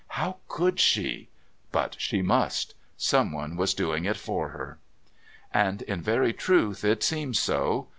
How 0.17 0.37
could 0.47 0.79
she? 0.79 1.29
But 1.71 1.95
she 1.99 2.23
must. 2.23 2.73
Someone 2.97 3.55
was 3.55 3.75
doing 3.75 4.05
it 4.05 4.17
for 4.17 4.49
her. 4.49 4.79
And 5.53 5.83
in 5.83 6.01
very 6.01 6.33
truth 6.33 6.83
it 6.83 7.03
seemed 7.03 7.37
so. 7.37 7.87